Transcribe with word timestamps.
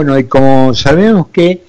Bueno, 0.00 0.18
y 0.18 0.24
como 0.24 0.72
sabemos 0.72 1.28
que 1.28 1.60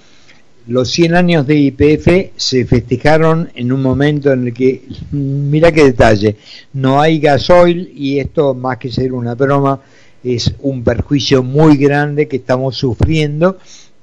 los 0.68 0.90
100 0.90 1.16
años 1.16 1.46
de 1.46 1.54
IPF 1.54 2.31
se 2.38 2.63
festejaron 2.63 3.50
en 3.55 3.73
un 3.73 3.81
momento 3.81 4.31
en 4.31 4.47
el 4.47 4.54
que, 4.54 4.83
mira 5.11 5.73
qué 5.73 5.83
detalle, 5.83 6.38
no 6.71 7.02
hay 7.02 7.20
gasoil 7.20 7.91
y 7.94 8.20
esto 8.20 8.54
más 8.54 8.78
que 8.78 8.89
ser 8.89 9.12
una 9.12 9.36
broma 9.36 9.81
es 10.23 10.49
un 10.62 10.81
perjuicio 10.81 11.44
muy 11.44 11.75
grande 11.75 12.29
que 12.29 12.38
estamos 12.38 12.78
sufriendo 12.78 13.57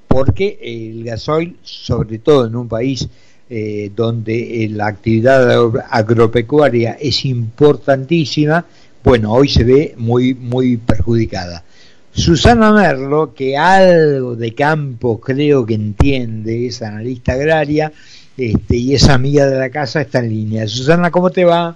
porque 0.07 0.59
el 0.61 1.03
gasoil, 1.05 1.57
sobre 1.63 2.19
todo 2.19 2.45
en 2.45 2.55
un 2.55 2.67
país 2.67 3.09
eh, 3.49 3.89
donde 3.95 4.69
la 4.71 4.89
actividad 4.89 5.71
agropecuaria 5.89 6.99
es 7.01 7.25
importantísima, 7.25 8.63
bueno, 9.03 9.33
hoy 9.33 9.49
se 9.49 9.63
ve 9.63 9.95
muy, 9.97 10.35
muy 10.35 10.77
perjudicada. 10.77 11.63
Susana 12.13 12.71
Merlo, 12.73 13.33
que 13.33 13.57
algo 13.57 14.35
de 14.35 14.53
campo 14.53 15.19
creo 15.19 15.65
que 15.65 15.75
entiende, 15.75 16.67
es 16.67 16.81
analista 16.81 17.33
agraria 17.33 17.91
este, 18.37 18.77
y 18.77 18.95
es 18.95 19.07
amiga 19.09 19.45
de 19.45 19.59
la 19.59 19.69
casa, 19.69 20.01
está 20.01 20.19
en 20.19 20.29
línea. 20.29 20.67
Susana, 20.67 21.11
¿cómo 21.11 21.29
te 21.29 21.45
va? 21.45 21.75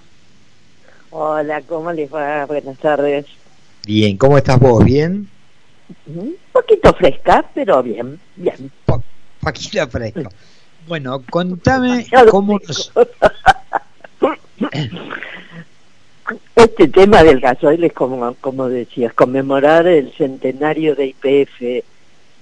Hola, 1.11 1.61
¿cómo 1.61 1.91
les 1.91 2.11
va? 2.11 2.45
Buenas 2.45 2.77
tardes. 2.79 3.25
Bien, 3.85 4.17
¿cómo 4.17 4.37
estás 4.37 4.59
vos? 4.59 4.83
¿Bien? 4.83 5.27
Un 6.07 6.35
poquito 6.51 6.93
fresca, 6.93 7.45
pero 7.53 7.83
bien, 7.83 8.19
bien. 8.35 8.71
poquito 9.39 9.87
fresco. 9.87 10.29
Bueno, 10.87 11.21
contame 11.29 12.07
cómo 12.29 12.59
Este 16.55 16.87
tema 16.87 17.23
del 17.23 17.39
gasoil 17.39 17.83
es 17.83 17.93
como, 17.93 18.35
como 18.39 18.69
decías, 18.69 19.13
conmemorar 19.13 19.87
el 19.87 20.11
centenario 20.13 20.95
de 20.95 21.07
IPF 21.07 21.61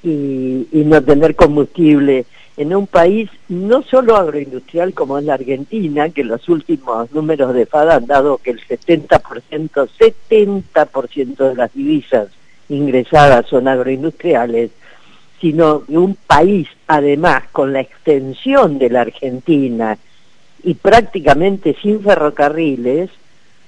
y, 0.04 0.67
y 0.71 0.84
no 0.85 1.04
tener 1.04 1.35
combustible 1.35 2.26
en 2.57 2.76
un 2.76 2.85
país 2.85 3.30
no 3.48 3.81
solo 3.81 4.15
agroindustrial 4.18 4.93
como 4.93 5.18
es 5.18 5.23
la 5.26 5.35
Argentina, 5.35 6.10
que 6.10 6.23
los 6.23 6.48
últimos 6.49 7.12
números 7.12 7.54
de 7.54 7.65
FADA 7.65 7.96
han 7.96 8.05
dado 8.05 8.38
que 8.38 8.51
el 8.51 8.62
70%, 8.62 9.90
70% 9.99 11.49
de 11.49 11.55
las 11.55 11.73
divisas 11.73 12.27
ingresadas 12.70 13.48
son 13.48 13.68
agroindustriales, 13.68 14.71
sino 15.40 15.84
un 15.88 16.16
país 16.16 16.68
además 16.88 17.43
con 17.51 17.73
la 17.73 17.82
extensión 17.82 18.77
de 18.77 18.90
la 18.90 19.01
Argentina 19.01 19.98
y 20.63 20.76
prácticamente 20.76 21.76
sin 21.82 22.01
ferrocarriles, 22.04 23.10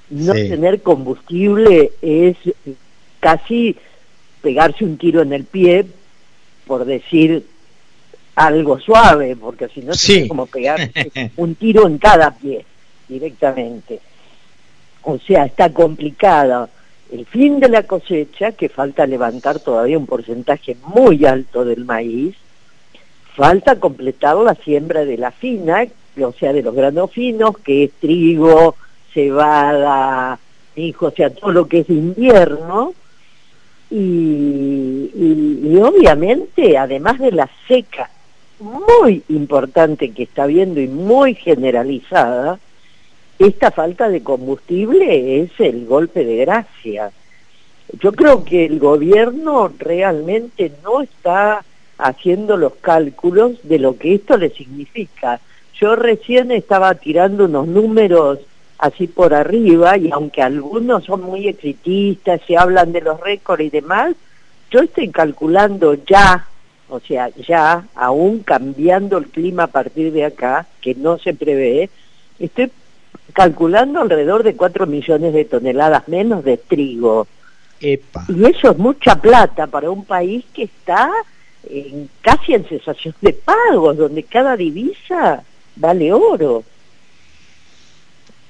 no 0.09 0.33
tener 0.33 0.81
combustible 0.81 1.91
es 2.01 2.37
casi 3.19 3.75
pegarse 4.41 4.83
un 4.83 4.97
tiro 4.97 5.21
en 5.21 5.33
el 5.33 5.45
pie, 5.45 5.85
por 6.67 6.85
decir 6.85 7.45
algo 8.35 8.79
suave, 8.79 9.35
porque 9.35 9.69
si 9.69 9.81
no 9.81 9.93
es 9.93 10.27
como 10.27 10.45
pegar 10.45 10.91
un 11.37 11.55
tiro 11.55 11.87
en 11.87 11.97
cada 11.97 12.31
pie 12.31 12.65
directamente. 13.07 13.99
O 15.03 15.17
sea, 15.19 15.45
está 15.45 15.71
complicada 15.71 16.69
el 17.11 17.25
fin 17.25 17.59
de 17.59 17.69
la 17.69 17.83
cosecha, 17.83 18.53
que 18.53 18.69
falta 18.69 19.05
levantar 19.05 19.59
todavía 19.59 19.97
un 19.97 20.07
porcentaje 20.07 20.75
muy 20.87 21.25
alto 21.25 21.63
del 21.63 21.85
maíz, 21.85 22.35
falta 23.35 23.79
completar 23.79 24.35
la 24.37 24.55
siembra 24.55 25.05
de 25.05 25.17
la 25.17 25.31
fina, 25.31 25.85
o 26.21 26.33
sea, 26.33 26.53
de 26.53 26.63
los 26.63 26.73
granos 26.73 27.11
finos, 27.11 27.57
que 27.59 27.85
es 27.85 27.91
trigo, 27.99 28.75
cebada, 29.13 30.39
hijo, 30.75 31.07
o 31.07 31.11
sea, 31.11 31.29
todo 31.29 31.51
lo 31.51 31.67
que 31.67 31.79
es 31.79 31.89
invierno, 31.89 32.93
y, 33.89 35.11
y, 35.13 35.77
obviamente, 35.77 36.77
además 36.77 37.19
de 37.19 37.31
la 37.31 37.49
seca 37.67 38.09
muy 38.59 39.21
importante 39.29 40.11
que 40.11 40.23
está 40.23 40.43
habiendo 40.43 40.79
y 40.79 40.87
muy 40.87 41.35
generalizada, 41.35 42.59
esta 43.37 43.71
falta 43.71 44.09
de 44.09 44.23
combustible 44.23 45.41
es 45.41 45.51
el 45.59 45.85
golpe 45.85 46.25
de 46.25 46.37
gracia. 46.37 47.11
Yo 47.99 48.13
creo 48.13 48.43
que 48.43 48.65
el 48.65 48.79
gobierno 48.79 49.71
realmente 49.77 50.71
no 50.83 51.01
está 51.01 51.63
haciendo 51.97 52.57
los 52.57 52.73
cálculos 52.75 53.51
de 53.63 53.79
lo 53.79 53.97
que 53.97 54.15
esto 54.15 54.37
le 54.37 54.49
significa. 54.49 55.39
Yo 55.79 55.95
recién 55.95 56.51
estaba 56.51 56.95
tirando 56.95 57.45
unos 57.45 57.67
números 57.67 58.39
así 58.83 59.07
por 59.07 59.33
arriba 59.33 59.97
y 59.97 60.11
aunque 60.11 60.41
algunos 60.41 61.05
son 61.05 61.21
muy 61.21 61.47
exitistas 61.47 62.41
y 62.49 62.55
hablan 62.55 62.91
de 62.91 62.99
los 62.99 63.17
récords 63.21 63.63
y 63.63 63.69
demás, 63.69 64.13
yo 64.69 64.81
estoy 64.81 65.07
calculando 65.07 65.93
ya, 65.93 66.47
o 66.89 66.99
sea, 66.99 67.29
ya, 67.29 67.85
aún 67.95 68.39
cambiando 68.39 69.17
el 69.17 69.27
clima 69.27 69.63
a 69.63 69.67
partir 69.67 70.11
de 70.11 70.25
acá, 70.25 70.67
que 70.81 70.95
no 70.95 71.17
se 71.17 71.33
prevé, 71.33 71.89
estoy 72.39 72.71
calculando 73.31 74.01
alrededor 74.01 74.43
de 74.43 74.57
4 74.57 74.85
millones 74.85 75.33
de 75.33 75.45
toneladas 75.45 76.09
menos 76.09 76.43
de 76.43 76.57
trigo. 76.57 77.25
Y 77.79 78.45
eso 78.45 78.71
es 78.71 78.77
mucha 78.77 79.15
plata 79.15 79.67
para 79.67 79.91
un 79.91 80.03
país 80.03 80.43
que 80.53 80.63
está 80.63 81.09
en, 81.69 82.09
casi 82.19 82.53
en 82.53 82.65
cesación 82.65 83.15
de 83.21 83.31
pagos, 83.31 83.95
donde 83.95 84.23
cada 84.23 84.57
divisa 84.57 85.41
vale 85.77 86.11
oro. 86.11 86.65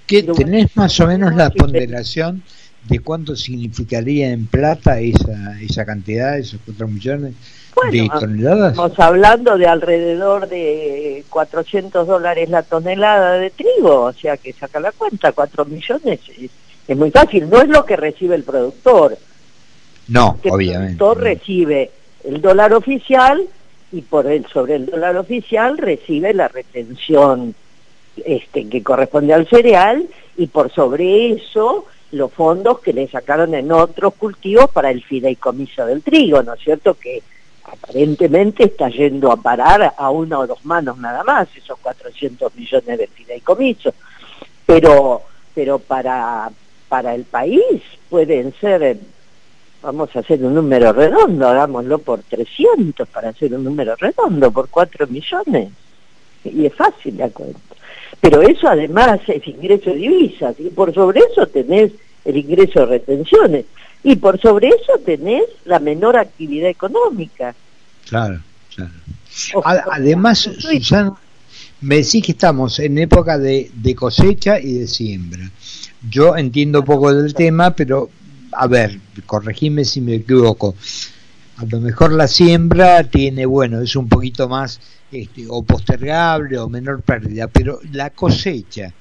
¿Qué, 0.08 0.24
¿Tenés 0.24 0.76
más 0.76 1.00
o 1.00 1.08
menos 1.08 1.36
la 1.36 1.50
ponderación 1.50 2.44
de 2.88 3.00
cuánto 3.00 3.36
significaría 3.36 4.32
en 4.32 4.48
plata 4.48 5.00
esa, 5.00 5.60
esa 5.62 5.86
cantidad, 5.86 6.38
esos 6.38 6.60
4 6.66 6.88
millones? 6.88 7.34
Bueno, 7.76 8.68
Estamos 8.68 9.00
hablando 9.00 9.58
de 9.58 9.68
alrededor 9.68 10.48
de 10.48 11.24
400 11.30 12.06
dólares 12.06 12.50
la 12.50 12.62
tonelada 12.62 13.34
de 13.34 13.50
trigo, 13.50 14.02
o 14.02 14.14
sea 14.14 14.38
que 14.38 14.54
saca 14.54 14.80
la 14.80 14.92
cuenta, 14.92 15.32
4 15.32 15.66
millones 15.66 16.20
es, 16.88 16.98
muy 16.98 17.10
fácil, 17.10 17.50
no 17.50 17.62
es 17.62 17.70
lo 17.70 17.86
que 17.86 17.96
recibe 17.96 18.36
el 18.36 18.44
productor. 18.44 19.18
No, 20.08 20.38
obviamente. 20.50 20.92
El 20.92 20.98
productor 20.98 21.24
recibe 21.24 21.92
el 22.26 22.42
dólar 22.42 22.74
oficial 22.74 23.42
y 23.92 24.02
por 24.02 24.28
el 24.28 24.46
sobre 24.48 24.76
el 24.76 24.86
dólar 24.86 25.18
oficial 25.18 25.78
recibe 25.78 26.34
la 26.34 26.50
retención 26.50 27.56
este 28.26 28.70
que 28.70 28.84
corresponde 28.84 29.34
al 29.34 29.48
cereal 29.48 30.08
y 30.38 30.48
por 30.48 30.72
sobre 30.72 31.32
eso 31.32 31.86
los 32.12 32.32
fondos 32.32 32.80
que 32.80 32.94
le 32.94 33.08
sacaron 33.08 33.56
en 33.56 33.72
otros 33.72 34.14
cultivos 34.14 34.70
para 34.70 34.92
el 34.92 35.04
fideicomiso 35.04 35.86
del 35.86 36.04
trigo, 36.04 36.44
¿no 36.44 36.54
es 36.54 36.62
cierto? 36.62 36.94
Que 36.94 37.24
aparentemente 37.64 38.66
está 38.66 38.90
yendo 38.90 39.32
a 39.32 39.38
parar 39.38 39.94
a 39.98 40.10
una 40.12 40.40
o 40.40 40.48
dos 40.48 40.64
manos 40.64 40.98
nada 41.00 41.24
más, 41.24 41.48
esos 41.56 41.80
400 41.80 42.56
millones 42.56 43.00
de 43.00 43.08
fideicomisos. 43.08 43.96
Pero, 44.66 45.24
pero 45.56 45.80
para, 45.80 46.52
para 46.88 47.16
el 47.16 47.24
país 47.24 47.82
pueden 48.10 48.54
ser, 48.60 48.98
vamos 49.82 50.16
a 50.16 50.20
hacer 50.20 50.44
un 50.44 50.54
número 50.54 50.94
redondo, 50.94 51.48
hagámoslo 51.48 51.98
por 51.98 52.22
300 52.22 53.08
para 53.08 53.30
hacer 53.30 53.56
un 53.56 53.64
número 53.64 53.96
redondo, 53.96 54.52
por 54.52 54.70
4 54.70 55.08
millones. 55.08 55.72
Y 56.44 56.68
es 56.68 56.76
fácil 56.76 57.18
la 57.18 57.30
cuenta. 57.30 57.73
Pero 58.22 58.42
eso 58.42 58.68
además 58.68 59.20
es 59.28 59.46
ingreso 59.48 59.90
de 59.92 59.98
divisas, 59.98 60.56
y 60.60 60.70
por 60.70 60.94
sobre 60.94 61.22
eso 61.32 61.46
tenés 61.48 61.92
el 62.26 62.38
ingreso 62.38 62.82
de 62.82 62.86
retenciones. 62.86 63.66
Y 64.04 64.16
por 64.18 64.40
sobre 64.40 64.68
eso 64.68 65.00
tenés 65.06 65.44
la 65.66 65.80
menor 65.80 66.18
actividad 66.18 66.70
económica. 66.70 67.56
Claro, 68.08 68.42
claro. 68.76 68.92
Además, 69.92 70.40
Susana, 70.40 71.14
me 71.82 71.98
decís 71.98 72.24
que 72.24 72.34
estamos 72.34 72.80
en 72.80 72.98
época 72.98 73.38
de, 73.38 73.72
de 73.74 73.96
cosecha 73.96 74.60
y 74.60 74.74
de 74.74 74.88
siembra. 74.88 75.50
Yo 76.10 76.36
entiendo 76.36 76.84
poco 76.84 77.14
del 77.14 77.34
tema, 77.34 77.72
pero 77.72 78.10
a 78.52 78.68
ver, 78.68 79.00
corregime 79.26 79.86
si 79.86 80.02
me 80.02 80.16
equivoco. 80.16 80.76
A 81.64 81.66
lo 81.66 81.80
mejor 81.80 82.12
la 82.12 82.28
siembra 82.28 83.06
tiene, 83.06 83.46
bueno, 83.46 83.80
es 83.80 83.96
un 83.96 84.10
poquito 84.10 84.50
más 84.50 84.82
este, 85.12 85.46
o 85.48 85.64
postergable 85.64 86.60
o 86.60 86.68
menor 86.68 87.02
pérdida, 87.04 87.48
pero 87.48 87.80
la 87.94 88.10
cosecha, 88.10 88.92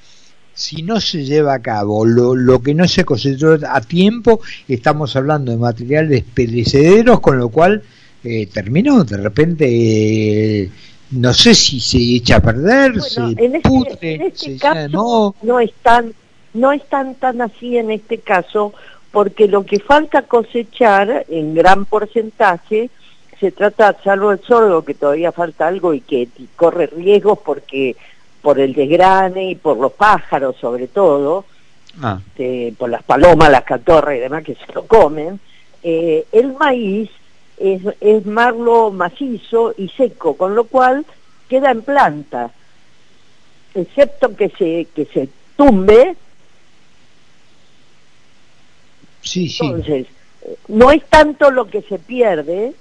si 0.54 0.82
no 0.82 1.00
se 1.00 1.24
lleva 1.24 1.54
a 1.54 1.58
cabo 1.58 2.04
lo, 2.06 2.36
lo 2.36 2.62
que 2.62 2.72
no 2.72 2.86
se 2.86 3.04
cosechó 3.04 3.58
a 3.68 3.80
tiempo, 3.80 4.40
estamos 4.68 5.16
hablando 5.16 5.50
de 5.50 5.58
materiales 5.58 6.22
perecederos, 6.22 7.18
con 7.18 7.36
lo 7.36 7.48
cual 7.48 7.82
eh, 8.22 8.46
terminó, 8.46 9.02
de 9.02 9.16
repente, 9.16 9.66
eh, 9.68 10.70
no 11.10 11.34
sé 11.34 11.56
si 11.56 11.80
se 11.80 11.98
echa 11.98 12.36
a 12.36 12.40
perder, 12.40 13.02
se 13.02 13.22
en 13.22 13.56
este, 13.56 14.14
en 14.14 14.22
este 14.22 14.56
caso, 14.56 15.34
no. 15.42 15.58
están, 15.58 16.14
no 16.54 16.70
están 16.70 17.16
tan 17.16 17.40
así 17.40 17.76
en 17.76 17.90
este 17.90 18.18
caso, 18.18 18.72
porque 19.12 19.46
lo 19.46 19.64
que 19.64 19.78
falta 19.78 20.22
cosechar 20.22 21.26
en 21.28 21.54
gran 21.54 21.84
porcentaje 21.84 22.90
se 23.38 23.52
trata, 23.52 23.96
salvo 24.02 24.32
el 24.32 24.40
sorgo, 24.40 24.84
que 24.84 24.94
todavía 24.94 25.32
falta 25.32 25.66
algo 25.66 25.94
y 25.94 26.00
que 26.00 26.28
corre 26.56 26.86
riesgos 26.86 27.38
porque 27.44 27.96
por 28.40 28.58
el 28.58 28.72
desgrane 28.72 29.50
y 29.50 29.54
por 29.54 29.76
los 29.76 29.92
pájaros 29.92 30.56
sobre 30.60 30.88
todo, 30.88 31.44
ah. 32.02 32.20
por 32.78 32.88
las 32.88 33.02
palomas, 33.02 33.50
las 33.50 33.64
catorras 33.64 34.16
y 34.16 34.20
demás 34.20 34.44
que 34.44 34.54
se 34.54 34.72
lo 34.72 34.86
comen, 34.86 35.38
eh, 35.82 36.24
el 36.32 36.54
maíz 36.54 37.10
es, 37.58 37.82
es 38.00 38.24
marlo 38.26 38.90
macizo 38.90 39.74
y 39.76 39.88
seco, 39.88 40.36
con 40.36 40.54
lo 40.54 40.64
cual 40.64 41.04
queda 41.48 41.70
en 41.70 41.82
planta, 41.82 42.50
excepto 43.74 44.34
que 44.36 44.48
se, 44.50 44.86
que 44.94 45.04
se 45.06 45.28
tumbe. 45.56 46.16
Sí, 49.22 49.48
sí. 49.48 49.64
Entonces, 49.64 50.06
no 50.68 50.90
es 50.90 51.04
tanto 51.04 51.50
lo 51.50 51.66
que 51.66 51.82
se 51.82 51.98
pierde, 51.98 52.74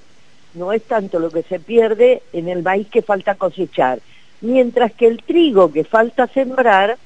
no 0.54 0.74
es 0.74 0.84
tanto 0.84 1.20
lo 1.20 1.30
que 1.30 1.44
se 1.44 1.60
pierde 1.60 2.22
en 2.34 2.50
el 2.50 2.64
maíz 2.64 2.88
que 2.88 3.02
falta 3.02 3.36
cosechar, 3.36 4.00
mientras 4.42 4.92
que 4.94 5.08
el 5.08 5.24
trigo 5.24 5.72
que 5.72 5.84
falta 5.84 6.28
sembrar, 6.28 6.98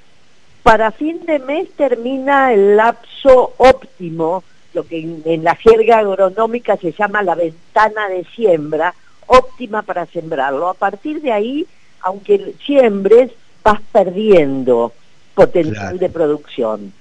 para 0.64 0.92
fin 0.92 1.26
de 1.26 1.40
mes 1.40 1.70
termina 1.76 2.52
el 2.52 2.76
lapso 2.76 3.54
óptimo, 3.58 4.44
lo 4.74 4.86
que 4.86 5.00
en, 5.00 5.44
la 5.44 5.56
jerga 5.56 6.00
agronómica 6.00 6.76
se 6.78 6.92
llama 6.92 7.22
la 7.22 7.36
ventana 7.36 8.10
de 8.10 8.26
siembra, 8.36 8.94
óptima 9.28 9.84
para 9.84 10.06
sembrarlo. 10.08 10.68
A 10.68 10.74
partir 10.74 11.22
de 11.22 11.32
ahí, 11.32 11.68
aunque 12.02 12.56
siembres, 12.66 13.32
vas 13.64 13.80
perdiendo 13.92 14.92
potencial 15.36 16.00
de 16.00 16.10
producción. 16.10 16.94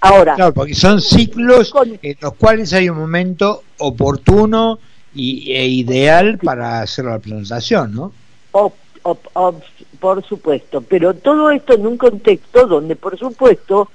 Ahora, 0.00 0.34
claro, 0.34 0.54
porque 0.54 0.74
son 0.74 1.00
ciclos 1.00 1.72
en 2.02 2.16
los 2.20 2.34
cuales 2.34 2.72
hay 2.72 2.88
un 2.88 2.98
momento 2.98 3.64
oportuno 3.78 4.78
y, 5.14 5.52
e 5.52 5.66
ideal 5.66 6.38
para 6.38 6.82
hacer 6.82 7.06
la 7.06 7.18
plantación, 7.18 7.94
¿no? 7.94 8.12
por 10.00 10.24
supuesto, 10.24 10.80
pero 10.82 11.14
todo 11.14 11.50
esto 11.50 11.74
en 11.74 11.86
un 11.86 11.96
contexto 11.96 12.66
donde, 12.66 12.94
por 12.94 13.18
supuesto, 13.18 13.90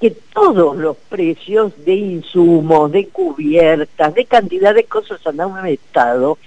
que 0.00 0.10
todos 0.32 0.76
los 0.76 0.96
precios 0.96 1.72
de 1.84 1.94
insumos, 1.94 2.90
de 2.90 3.08
cubiertas, 3.08 4.14
de 4.14 4.24
cantidad 4.24 4.74
de 4.74 4.84
cosas 4.84 5.24
han 5.26 5.40
aumentado, 5.40 6.38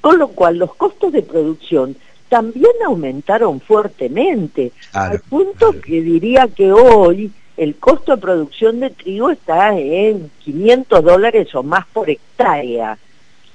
con 0.00 0.18
lo 0.18 0.28
cual 0.28 0.58
los 0.58 0.74
costos 0.74 1.12
de 1.12 1.22
producción 1.22 1.96
también 2.28 2.72
aumentaron 2.86 3.60
fuertemente, 3.60 4.72
al 4.92 5.20
punto 5.20 5.72
que 5.80 6.00
diría 6.00 6.48
que 6.48 6.72
hoy 6.72 7.30
el 7.56 7.76
costo 7.76 8.16
de 8.16 8.22
producción 8.22 8.80
de 8.80 8.90
trigo 8.90 9.30
está 9.30 9.78
en 9.78 10.30
500 10.44 11.04
dólares 11.04 11.54
o 11.54 11.62
más 11.62 11.86
por 11.86 12.08
hectárea. 12.08 12.98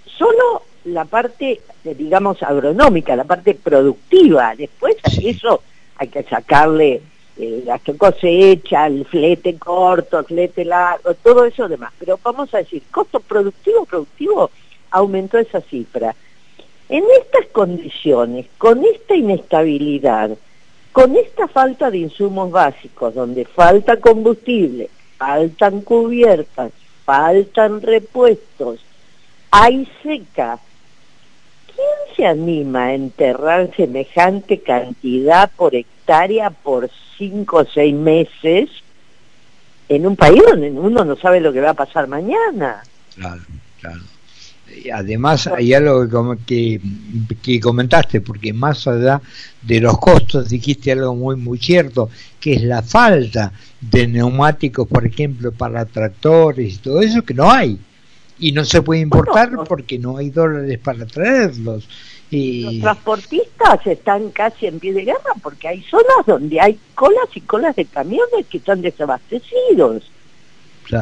Solo 0.06 0.64
la 0.86 1.06
parte, 1.06 1.62
digamos, 1.84 2.42
agronómica, 2.44 3.16
la 3.16 3.24
parte 3.24 3.56
productiva. 3.56 4.56
Después 4.56 4.96
eso 5.24 5.62
hay 5.98 6.08
que 6.08 6.24
sacarle 6.24 7.02
eh, 7.38 7.64
la 7.66 7.80
cosecha, 7.80 8.88
el 8.88 9.06
flete 9.06 9.58
corto, 9.58 10.20
el 10.20 10.26
flete 10.26 10.66
largo, 10.66 11.14
todo 11.16 11.46
eso 11.46 11.68
demás. 11.68 11.94
Pero 12.00 12.20
vamos 12.24 12.54
a 12.54 12.60
decir, 12.60 12.84
costo 12.92 13.20
productivo, 13.20 13.86
productivo, 13.86 14.52
aumentó 14.92 15.38
esa 15.38 15.62
cifra. 15.62 16.16
En 16.90 17.04
estas 17.22 17.48
condiciones, 17.52 18.46
con 18.58 18.84
esta 18.86 19.16
inestabilidad, 19.16 20.32
con 20.92 21.16
esta 21.16 21.48
falta 21.48 21.92
de 21.92 22.00
insumos 22.00 22.52
básicos, 22.52 23.14
donde 23.14 23.46
falta 23.46 23.98
combustible, 23.98 24.90
faltan 25.18 25.82
cubiertas, 25.82 26.72
faltan 27.06 27.82
repuestos, 27.82 28.80
hay 29.52 29.88
seca, 30.04 30.60
¿quién 31.68 32.16
se 32.16 32.26
anima 32.26 32.86
a 32.86 32.94
enterrar 32.94 33.74
semejante 33.76 34.62
cantidad 34.62 35.52
por 35.56 35.76
hectárea 35.76 36.50
por 36.50 36.90
cinco 37.18 37.58
o 37.58 37.66
seis 37.66 37.94
meses 37.94 38.70
en 39.90 40.06
un 40.06 40.16
país 40.16 40.42
donde 40.50 40.72
uno 40.72 41.06
no 41.06 41.16
sabe 41.16 41.40
lo 41.40 41.54
que 41.54 41.62
va 41.62 41.72
a 41.72 41.76
pasar 41.76 42.08
mañana? 42.08 42.84
Claro, 43.16 43.42
claro 43.80 44.17
además 44.94 45.48
hay 45.48 45.74
algo 45.74 46.36
que, 46.46 46.80
que, 47.42 47.60
comentaste, 47.60 48.22
porque 48.22 48.54
más 48.54 48.88
allá 48.88 49.22
de 49.62 49.80
los 49.80 49.98
costos 49.98 50.50
dijiste 50.50 50.92
algo 50.92 51.16
muy 51.16 51.36
muy 51.36 51.58
cierto, 51.58 52.10
que 52.40 52.54
es 52.54 52.64
la 52.64 52.82
falta 52.82 53.52
de 53.82 54.08
neumáticos, 54.08 54.88
por 54.88 55.06
ejemplo, 55.06 55.52
para 55.52 55.86
tractores 55.86 56.76
y 56.76 56.78
todo 56.78 57.02
eso, 57.02 57.24
que 57.24 57.34
no 57.34 57.52
hay. 57.52 57.80
Y 58.40 58.52
no 58.52 58.64
se 58.66 58.82
puede 58.82 59.02
importar 59.02 59.52
porque 59.68 59.98
no 59.98 60.18
hay 60.18 60.30
dólares 60.30 60.80
para 60.80 61.06
traerlos. 61.08 61.88
Y... 62.30 62.64
Los 62.64 62.82
transportistas 62.82 63.88
están 63.88 64.30
casi 64.32 64.68
en 64.68 64.80
pie 64.80 64.94
de 64.94 65.06
guerra 65.06 65.34
porque 65.42 65.70
hay 65.70 65.82
zonas 65.84 66.26
donde 66.26 66.60
hay 66.60 66.78
colas 66.94 67.30
y 67.34 67.42
colas 67.42 67.76
de 67.76 67.86
camiones 67.86 68.46
que 68.50 68.58
están 68.58 68.82
desabastecidos 68.82 70.12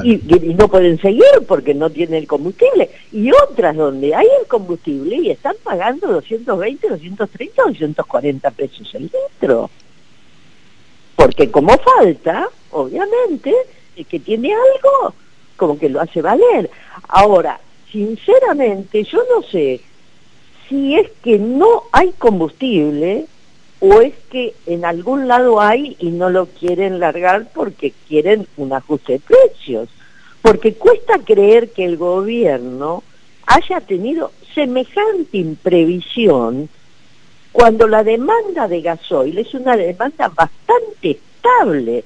y, 0.04 0.18
no 0.58 0.68
pueden 0.68 1.00
seguir 1.00 1.24
porque 1.48 1.74
no 1.74 1.90
tienen 1.90 2.16
el 2.16 2.28
combustible. 2.28 2.90
Y 3.12 3.32
otras 3.32 3.76
donde 3.76 4.16
hay 4.16 4.28
el 4.42 4.48
combustible 4.48 5.16
y 5.18 5.32
están 5.32 5.56
pagando 5.64 6.08
220, 6.08 6.90
230, 6.90 7.64
240 7.64 8.52
pesos 8.52 8.96
el 8.96 9.04
litro. 9.04 9.70
Porque 11.16 11.52
como 11.52 11.78
falta, 11.78 12.50
obviamente, 12.72 13.54
el 13.96 14.06
que 14.06 14.20
tiene 14.20 14.54
algo, 14.54 15.14
como 15.56 15.78
que 15.78 15.90
lo 15.90 16.02
hace 16.02 16.22
valer. 16.22 16.70
Ahora, 17.08 17.60
sinceramente, 17.92 19.04
yo 19.04 19.20
no 19.34 19.48
sé 19.48 19.82
si 20.68 20.96
es 20.96 21.12
que 21.24 21.38
no 21.38 21.84
hay 21.92 22.12
combustible 22.14 23.28
o 23.88 24.02
es 24.02 24.16
que 24.32 24.56
en 24.66 24.84
algún 24.84 25.28
lado 25.28 25.62
hay 25.62 25.96
y 26.00 26.10
no 26.10 26.32
lo 26.32 26.48
quieren 26.48 27.00
largar 27.00 27.48
porque 27.54 27.94
quieren 28.08 28.48
un 28.58 28.74
ajuste 28.74 29.14
de 29.14 29.20
precios. 29.20 29.90
Porque 30.42 30.74
cuesta 30.74 31.20
creer 31.20 31.70
que 31.70 31.86
el 31.86 31.98
gobierno 31.98 33.04
haya 33.46 33.82
tenido 33.82 34.32
semejante 34.56 35.38
imprevisión 35.38 36.68
cuando 37.52 37.88
la 37.88 38.04
demanda 38.04 38.68
de 38.68 38.82
gasoil 38.82 39.38
es 39.38 39.54
una 39.54 39.78
demanda 39.78 40.30
bastante 40.30 41.12
estable 41.12 42.04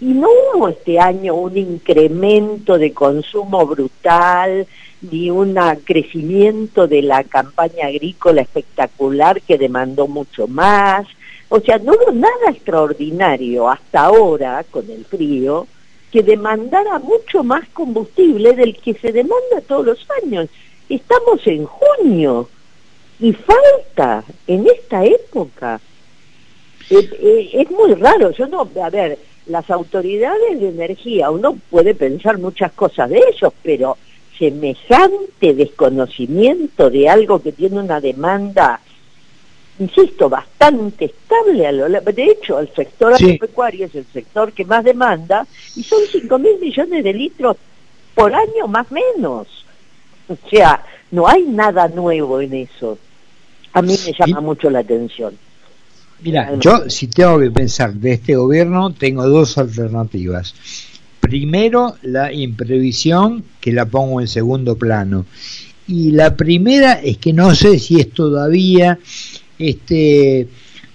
y 0.00 0.06
no 0.06 0.28
hubo 0.54 0.68
este 0.68 0.98
año 0.98 1.34
un 1.34 1.56
incremento 1.56 2.76
de 2.76 2.92
consumo 2.92 3.66
brutal, 3.66 4.66
ni 5.02 5.30
un 5.30 5.54
crecimiento 5.84 6.86
de 6.86 7.02
la 7.02 7.22
campaña 7.22 7.86
agrícola 7.86 8.42
espectacular 8.42 9.40
que 9.42 9.58
demandó 9.58 10.08
mucho 10.08 10.48
más. 10.48 11.06
O 11.50 11.60
sea, 11.60 11.78
no 11.78 11.92
hubo 11.92 12.12
nada 12.12 12.50
extraordinario 12.50 13.68
hasta 13.68 14.02
ahora 14.02 14.64
con 14.70 14.88
el 14.88 15.04
frío 15.04 15.66
que 16.12 16.22
demandara 16.22 17.00
mucho 17.00 17.42
más 17.42 17.68
combustible 17.70 18.52
del 18.54 18.76
que 18.76 18.94
se 18.94 19.12
demanda 19.12 19.60
todos 19.66 19.84
los 19.84 20.06
años. 20.22 20.48
Estamos 20.88 21.44
en 21.46 21.66
junio 21.66 22.48
y 23.18 23.32
falta 23.32 24.24
en 24.46 24.66
esta 24.68 25.04
época. 25.04 25.80
Eh, 26.88 27.10
eh, 27.20 27.50
es 27.52 27.70
muy 27.70 27.94
raro, 27.94 28.30
yo 28.30 28.46
no, 28.46 28.68
a 28.82 28.90
ver, 28.90 29.18
las 29.46 29.68
autoridades 29.70 30.60
de 30.60 30.68
energía, 30.68 31.30
uno 31.30 31.58
puede 31.68 31.94
pensar 31.94 32.38
muchas 32.38 32.72
cosas 32.72 33.10
de 33.10 33.20
ellos, 33.28 33.52
pero 33.62 33.98
semejante 34.38 35.54
desconocimiento 35.54 36.90
de 36.90 37.08
algo 37.08 37.42
que 37.42 37.52
tiene 37.52 37.80
una 37.80 38.00
demanda, 38.00 38.80
insisto, 39.80 40.28
bastante 40.28 41.06
estable. 41.06 41.66
A 41.66 41.72
lo, 41.72 41.88
de 41.88 42.24
hecho, 42.24 42.60
el 42.60 42.72
sector 42.74 43.14
agropecuario 43.14 43.86
es 43.86 43.94
el 43.94 44.06
sector 44.06 44.52
que 44.52 44.64
más 44.64 44.84
demanda 44.84 45.46
y 45.74 45.82
son 45.82 46.00
5 46.10 46.38
mil 46.38 46.58
millones 46.60 47.02
de 47.02 47.12
litros 47.12 47.56
por 48.14 48.34
año 48.34 48.68
más 48.68 48.86
o 48.90 48.94
menos. 48.94 49.48
O 50.28 50.36
sea, 50.48 50.84
no 51.10 51.26
hay 51.26 51.42
nada 51.42 51.88
nuevo 51.88 52.40
en 52.40 52.54
eso. 52.54 52.98
A 53.72 53.82
mí 53.82 53.96
me 54.06 54.12
llama 54.12 54.40
mucho 54.40 54.70
la 54.70 54.80
atención. 54.80 55.36
Mira, 56.22 56.54
yo 56.58 56.88
si 56.90 57.08
tengo 57.08 57.38
que 57.40 57.50
pensar 57.50 57.94
de 57.94 58.12
este 58.12 58.36
gobierno, 58.36 58.92
tengo 58.92 59.26
dos 59.26 59.56
alternativas 59.56 60.54
Primero, 61.20 61.96
la 62.02 62.32
imprevisión, 62.32 63.44
que 63.60 63.72
la 63.72 63.86
pongo 63.86 64.20
en 64.20 64.26
segundo 64.26 64.76
plano. 64.76 65.26
Y 65.86 66.10
la 66.10 66.34
primera 66.34 66.94
es 66.94 67.18
que 67.18 67.32
no 67.32 67.54
sé 67.54 67.78
si 67.78 68.00
es 68.00 68.10
todavía 68.10 68.98
este 69.60 70.48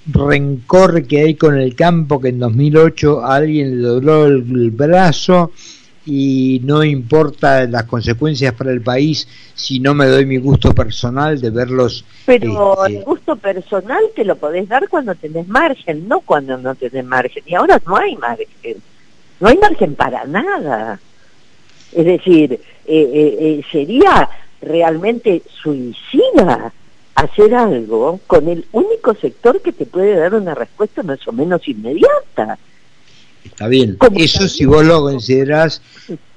rencor 0.08 1.06
que 1.08 1.22
hay 1.22 1.36
con 1.36 1.58
el 1.58 1.76
campo, 1.76 2.20
que 2.20 2.30
en 2.30 2.40
2008 2.40 3.24
a 3.24 3.36
alguien 3.36 3.82
le 3.82 3.88
dobló 3.88 4.26
el, 4.26 4.72
brazo 4.72 5.52
y 6.06 6.62
no 6.64 6.84
importa 6.84 7.66
las 7.66 7.86
consecuencias 7.86 8.54
para 8.54 8.72
el 8.72 8.82
país 8.82 9.28
si 9.56 9.80
no 9.80 9.96
me 9.96 10.06
doy 10.06 10.26
mi 10.26 10.38
gusto 10.38 10.74
personal 10.74 11.42
de 11.42 11.50
verlos. 11.50 12.06
Pero 12.26 12.86
este, 12.86 13.00
el 13.00 13.04
gusto 13.04 13.36
personal 13.36 14.04
te 14.16 14.24
lo 14.24 14.36
podés 14.36 14.68
dar 14.68 14.88
cuando 14.90 15.16
tenés 15.16 15.48
margen, 15.48 16.08
no 16.08 16.20
cuando 16.20 16.58
no 16.58 16.76
tenés 16.76 17.06
margen. 17.06 17.44
Y 17.48 17.56
ahora 17.56 17.82
no 17.86 17.96
hay 17.96 18.16
margen 18.18 18.82
no 19.40 19.50
hay 19.50 19.58
margen 19.58 19.96
para 19.96 20.26
nada. 20.26 21.00
Es 21.92 22.06
decir, 22.06 22.54
eh, 22.54 22.60
eh, 22.88 23.38
eh, 23.40 23.62
sería 23.72 24.30
realmente 24.62 25.44
suicida 25.62 26.74
hacer 27.16 27.56
algo 27.56 28.20
con 28.28 28.48
el 28.50 28.66
único 28.72 29.16
sector 29.16 29.62
que 29.62 29.72
te 29.72 29.86
puede 29.86 30.16
dar 30.18 30.36
una 30.36 30.54
respuesta 30.54 31.02
más 31.04 31.26
o 31.28 31.32
menos 31.32 31.68
inmediata. 31.68 32.60
Está 33.44 33.68
bien. 33.68 33.98
Eso 34.16 34.48
si 34.48 34.66
vos 34.66 34.86
lo 34.86 35.02
considerás 35.02 35.82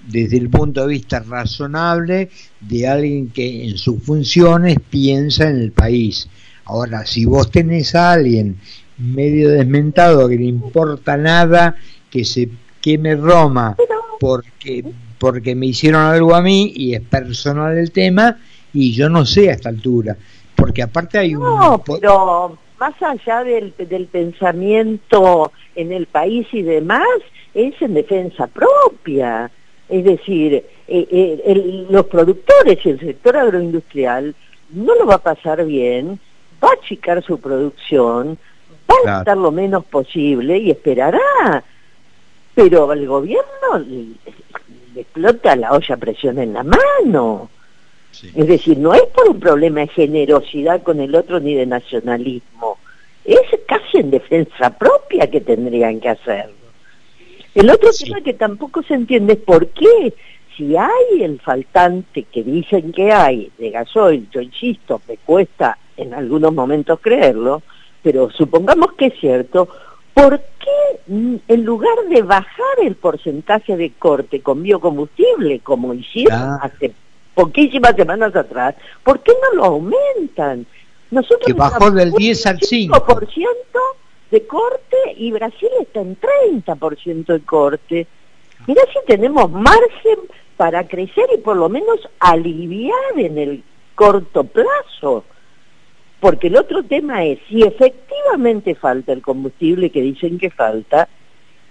desde 0.07 0.39
el 0.39 0.49
punto 0.51 0.83
de 0.83 0.89
vista 0.89 1.21
razonable 1.21 2.31
de 2.61 2.87
alguien 2.87 3.31
que 3.31 3.69
en 3.69 3.79
sus 3.79 4.03
funciones 4.03 4.79
piensa 4.91 5.49
en 5.49 5.59
el 5.59 5.73
país. 5.73 6.29
Ahora, 6.65 7.07
si 7.07 7.25
vos 7.25 7.51
tenés 7.51 7.95
a 7.95 8.13
alguien 8.13 8.57
medio 8.99 9.51
desmentado 9.51 10.29
que 10.29 10.37
le 10.37 10.45
importa 10.45 11.17
nada, 11.17 11.77
que 12.11 12.25
se 12.25 12.49
queme 12.81 13.17
Roma 13.17 13.77
porque 14.21 14.85
porque 15.19 15.55
me 15.55 15.67
hicieron 15.67 16.03
algo 16.03 16.35
a 16.35 16.43
mí 16.43 16.73
y 16.77 16.95
es 16.95 17.01
personal 17.01 17.77
el 17.77 17.91
tema 17.91 18.39
y 18.73 18.93
yo 18.93 19.09
no 19.09 19.27
sé 19.27 19.51
a 19.51 19.55
esta 19.55 19.69
altura, 19.69 20.17
porque 20.59 20.83
aparte 20.83 21.19
hay 21.19 21.37
un... 21.37 21.45
No, 21.45 21.83
pero 21.87 22.59
más 22.81 23.01
allá 23.01 23.45
del, 23.45 23.73
del 23.79 24.07
pensamiento 24.07 25.53
en 25.77 25.93
el 25.93 26.07
país 26.07 26.49
y 26.53 26.63
demás, 26.63 27.07
es 27.55 27.81
en 27.81 27.95
defensa 27.95 28.49
propia. 28.49 29.51
Es 29.89 30.05
decir, 30.05 30.55
eh, 30.55 30.65
eh, 30.89 31.87
los 31.89 32.07
productores 32.07 32.85
y 32.85 32.91
el 32.91 33.01
sector 33.01 33.37
agroindustrial 33.37 34.35
no 34.71 34.95
lo 34.97 35.07
va 35.07 35.15
a 35.15 35.23
pasar 35.23 35.65
bien, 35.65 36.19
va 36.63 36.71
a 36.71 36.73
achicar 36.73 37.23
su 37.23 37.41
producción, 37.41 38.37
va 38.91 39.15
a 39.15 39.19
estar 39.21 39.37
lo 39.37 39.53
menos 39.53 39.85
posible 39.85 40.59
y 40.59 40.73
esperará. 40.73 41.63
Pero 42.55 42.93
el 42.93 43.07
gobierno 43.07 43.79
le 43.79 45.01
explota 45.01 45.55
la 45.55 45.73
olla 45.73 45.95
a 45.95 45.99
presión 45.99 46.39
en 46.41 46.53
la 46.53 46.65
mano. 46.65 47.49
Es 48.13 48.47
decir, 48.49 48.79
no 48.79 48.95
es 48.95 49.03
por 49.15 49.29
un 49.29 49.39
problema 49.39 49.81
de 49.81 49.89
generosidad 49.89 50.83
con 50.83 51.01
el 51.01 51.15
otro 51.15 51.39
ni 51.41 51.55
de 51.55 51.67
nacionalismo, 51.67 52.79
es 53.25 53.41
casi 53.67 53.99
en 53.99 54.11
defensa 54.11 54.71
propia 54.77 55.31
que 55.31 55.41
tendrían 55.41 56.01
que 56.01 56.09
hacerlo. 56.09 56.55
El 57.55 57.71
otro 57.71 57.91
tema 57.93 58.21
que 58.21 58.35
tampoco 58.35 58.83
se 58.83 58.95
entiende 58.95 59.35
es 59.35 59.39
por 59.41 59.69
qué, 59.69 60.15
si 60.57 60.77
hay 60.77 61.23
el 61.23 61.41
faltante 61.41 62.25
que 62.25 62.43
dicen 62.43 62.93
que 62.93 63.13
hay 63.13 63.51
de 63.59 63.71
gasoil, 63.71 64.29
yo 64.31 64.41
insisto, 64.41 65.01
me 65.09 65.17
cuesta 65.19 65.79
en 65.97 66.15
algunos 66.15 66.53
momentos 66.53 67.01
creerlo, 67.01 67.63
pero 68.03 68.31
supongamos 68.31 68.93
que 68.93 69.07
es 69.07 69.21
cierto, 69.21 69.69
¿por 70.15 70.39
qué 70.39 71.13
mm, 71.13 71.37
en 71.49 71.65
lugar 71.65 71.97
de 72.09 72.23
bajar 72.23 72.77
el 72.83 72.95
porcentaje 72.95 73.77
de 73.77 73.93
corte 73.93 74.41
con 74.41 74.63
biocombustible, 74.63 75.61
como 75.61 75.95
hicieron 75.95 76.59
hace 76.63 76.93
poquísimas 77.39 77.95
semanas 77.95 78.35
atrás, 78.35 78.75
¿por 79.05 79.21
qué 79.21 79.31
no 79.41 79.59
lo 79.59 79.65
aumentan? 79.67 80.67
Nosotros 81.13 81.47
que 81.47 81.53
bajó 81.53 81.89
del 81.89 82.11
10 82.11 82.47
al 82.47 82.59
5% 82.59 83.47
de 84.33 84.45
corte 84.45 84.97
y 85.17 85.31
Brasil 85.31 85.69
está 85.81 86.01
en 86.01 86.17
30% 86.65 87.27
de 87.27 87.41
corte. 87.43 88.09
Mirá 88.67 88.83
si 88.93 88.99
tenemos 89.07 89.49
margen 89.53 90.19
para 90.57 90.89
crecer 90.89 91.27
y 91.33 91.39
por 91.39 91.57
lo 91.57 91.69
menos 91.69 92.01
aliviar 92.19 93.17
en 93.17 93.39
el 93.39 93.63
corto 93.95 94.43
plazo. 94.43 95.23
Porque 96.19 96.49
el 96.49 96.57
otro 96.57 96.83
tema 96.83 97.25
es, 97.25 97.39
si 97.49 97.63
efectivamente 97.63 98.75
falta 98.75 99.13
el 99.13 99.23
combustible 99.23 99.91
que 99.91 100.03
dicen 100.03 100.39
que 100.39 100.51
falta, 100.51 101.09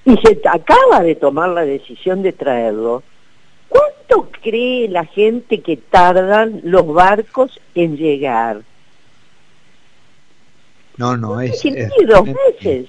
y 0.05 0.15
se 0.15 0.39
acaba 0.49 1.03
de 1.03 1.15
tomar 1.15 1.49
la 1.49 1.65
decisión 1.65 2.21
de 2.21 2.31
traerlo, 2.31 3.03
¿cuánto 3.69 4.29
cree 4.41 4.87
la 4.87 5.05
gente 5.05 5.61
que 5.61 5.77
tardan 5.77 6.61
los 6.63 6.85
barcos 6.87 7.59
en 7.75 7.97
llegar? 7.97 8.61
No, 10.97 11.15
no, 11.15 11.39
es... 11.41 11.61
dos 12.07 12.25
meses. 12.25 12.87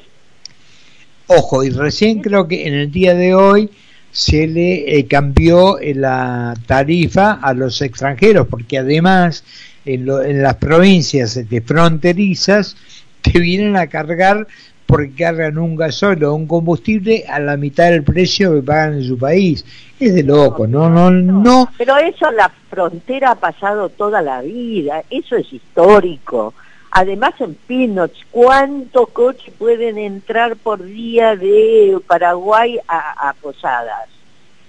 Ojo, 1.27 1.63
y 1.63 1.71
recién 1.71 2.21
creo 2.21 2.49
que 2.49 2.67
en 2.67 2.75
el 2.75 2.91
día 2.91 3.15
de 3.15 3.35
hoy 3.35 3.71
se 4.11 4.47
le 4.47 4.99
eh, 4.99 5.07
cambió 5.07 5.79
la 5.81 6.55
tarifa 6.67 7.33
a 7.33 7.53
los 7.53 7.83
extranjeros, 7.83 8.47
porque 8.49 8.79
además 8.79 9.45
en, 9.85 10.43
las 10.43 10.57
provincias 10.57 11.49
de 11.49 11.61
fronterizas 11.61 12.77
te 13.23 13.39
vienen 13.39 13.77
a 13.77 13.87
cargar 13.87 14.47
porque 14.89 15.13
cargan 15.13 15.59
un 15.59 15.77
gasol 15.77 16.25
o 16.25 16.35
un 16.35 16.47
combustible 16.47 17.23
a 17.29 17.39
la 17.39 17.59
mitad 17.59 17.91
del 17.91 18.03
precio 18.03 18.55
que 18.55 18.63
pagan 18.63 18.95
en 18.95 19.05
su 19.05 19.19
país. 19.19 19.63
Es 20.01 20.15
de 20.15 20.23
loco, 20.23 20.67
no, 20.67 20.89
no, 20.89 21.11
no. 21.11 21.69
Pero 21.77 21.99
eso 21.99 22.31
la 22.31 22.51
frontera 22.71 23.33
ha 23.33 23.35
pasado 23.35 23.91
toda 23.91 24.23
la 24.23 24.41
vida, 24.41 25.05
eso 25.11 25.37
es 25.37 25.53
histórico. 25.53 26.55
Además 26.91 27.35
en 27.41 27.53
Pinoch, 27.55 28.15
¿cuántos 28.31 29.11
coches 29.11 29.53
pueden 29.59 29.99
entrar 29.99 30.57
por 30.57 30.83
día 30.83 31.37
de 31.37 31.99
Paraguay 32.07 32.79
a, 32.89 33.35
Posadas? 33.43 34.09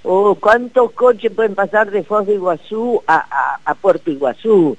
¿O 0.03 0.35
cuántos 0.35 0.91
coches 0.91 1.31
pueden 1.31 1.55
pasar 1.55 1.91
de 1.91 2.03
Foz 2.03 2.27
de 2.27 2.33
Iguazú 2.33 3.01
a, 3.07 3.57
a 3.63 3.73
Puerto 3.73 4.11
Iguazú? 4.11 4.77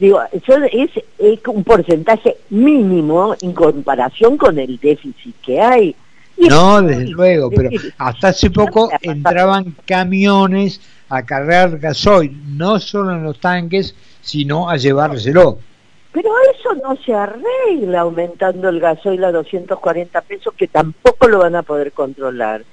Digo, 0.00 0.22
eso 0.32 0.54
es, 0.72 0.90
un 1.46 1.62
porcentaje 1.62 2.38
mínimo 2.48 3.36
en 3.42 3.52
comparación 3.52 4.38
con 4.38 4.58
el 4.58 4.78
déficit 4.78 5.36
que 5.42 5.60
hay. 5.60 5.94
no, 6.38 6.80
desde 6.80 7.08
luego, 7.08 7.50
pero 7.50 7.68
hasta 7.98 8.28
hace 8.28 8.50
poco 8.50 8.88
entraban 9.02 9.76
camiones 9.84 10.80
a 11.10 11.22
cargar 11.26 11.78
gasoil, 11.78 12.56
no 12.56 12.80
solo 12.80 13.12
en 13.12 13.24
los 13.24 13.38
tanques, 13.40 13.94
sino 14.22 14.70
a 14.70 14.78
llevárselo. 14.78 15.58
Pero 16.12 16.30
eso 16.54 16.74
no 16.82 16.96
se 17.04 17.12
arregla 17.12 18.00
aumentando 18.00 18.70
el 18.70 18.80
gasoil 18.80 19.22
a 19.22 19.32
240 19.32 20.18
pesos, 20.22 20.54
que 20.56 20.66
tampoco 20.66 21.28
lo 21.28 21.40
van 21.40 21.56
a 21.56 21.62
poder 21.62 21.92
controlar. 21.92 22.64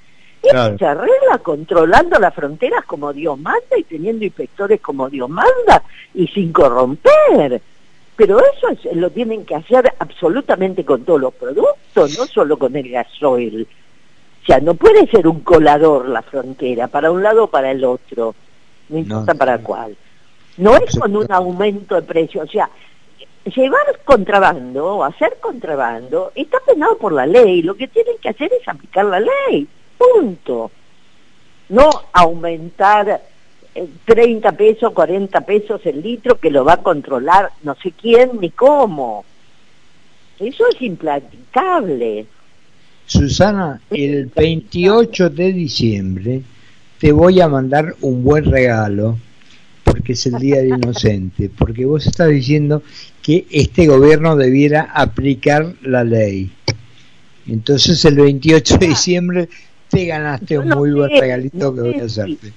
Eso 0.42 0.78
se 0.78 0.86
arregla 0.86 1.38
controlando 1.42 2.18
las 2.18 2.34
fronteras 2.34 2.84
como 2.84 3.12
Dios 3.12 3.38
manda 3.38 3.76
y 3.76 3.82
teniendo 3.84 4.24
inspectores 4.24 4.80
como 4.80 5.08
Dios 5.10 5.28
manda 5.28 5.82
y 6.14 6.28
sin 6.28 6.52
corromper. 6.52 7.60
Pero 8.16 8.40
eso 8.40 8.68
lo 8.94 9.10
tienen 9.10 9.44
que 9.44 9.56
hacer 9.56 9.92
absolutamente 9.98 10.84
con 10.84 11.04
todos 11.04 11.20
los 11.20 11.34
productos, 11.34 12.18
no 12.18 12.26
solo 12.26 12.58
con 12.58 12.74
el 12.76 12.90
gasoil. 12.90 13.66
O 14.42 14.46
sea, 14.46 14.60
no 14.60 14.74
puede 14.74 15.06
ser 15.08 15.26
un 15.26 15.40
colador 15.40 16.08
la 16.08 16.22
frontera, 16.22 16.88
para 16.88 17.10
un 17.10 17.22
lado 17.22 17.44
o 17.44 17.46
para 17.48 17.70
el 17.70 17.84
otro, 17.84 18.34
no 18.88 18.98
importa 18.98 19.34
para 19.34 19.58
cuál. 19.58 19.96
No 20.56 20.74
es 20.76 20.98
con 20.98 21.14
un 21.16 21.30
aumento 21.30 21.96
de 21.96 22.02
precio, 22.02 22.42
o 22.42 22.46
sea, 22.46 22.70
llevar 23.44 24.00
contrabando 24.04 24.96
o 24.96 25.04
hacer 25.04 25.36
contrabando 25.40 26.32
está 26.34 26.58
penado 26.66 26.96
por 26.96 27.12
la 27.12 27.26
ley, 27.26 27.62
lo 27.62 27.76
que 27.76 27.88
tienen 27.88 28.16
que 28.20 28.30
hacer 28.30 28.50
es 28.52 28.66
aplicar 28.66 29.04
la 29.04 29.20
ley 29.20 29.68
punto. 29.98 30.70
No 31.68 31.90
aumentar 32.12 33.20
30 34.04 34.48
eh, 34.48 34.52
pesos, 34.52 34.92
40 34.92 35.40
pesos 35.42 35.80
el 35.84 36.00
litro 36.02 36.38
que 36.38 36.50
lo 36.50 36.64
va 36.64 36.74
a 36.74 36.82
controlar 36.82 37.50
no 37.62 37.74
sé 37.74 37.92
quién 37.92 38.40
ni 38.40 38.50
cómo. 38.50 39.24
Eso 40.38 40.64
es 40.68 40.80
implaticable. 40.80 42.26
Susana, 43.06 43.80
el 43.90 44.26
28 44.26 45.30
de 45.30 45.52
diciembre 45.52 46.42
te 46.98 47.12
voy 47.12 47.40
a 47.40 47.48
mandar 47.48 47.96
un 48.00 48.22
buen 48.22 48.44
regalo 48.44 49.18
porque 49.82 50.12
es 50.12 50.26
el 50.26 50.34
Día 50.34 50.56
del 50.56 50.78
Inocente, 50.78 51.50
porque 51.56 51.86
vos 51.86 52.06
estás 52.06 52.28
diciendo 52.28 52.82
que 53.22 53.46
este 53.50 53.86
gobierno 53.86 54.36
debiera 54.36 54.82
aplicar 54.92 55.74
la 55.82 56.04
ley. 56.04 56.50
Entonces 57.46 58.04
el 58.04 58.16
28 58.16 58.76
de 58.76 58.88
diciembre 58.88 59.48
te 59.90 60.06
ganaste 60.06 60.58
un 60.58 60.68
muy 60.68 60.92
buen 60.92 61.10
regalito 61.10 61.74
que 61.74 61.80
voy 61.80 62.00
a 62.00 62.04
hacerte. 62.04 62.52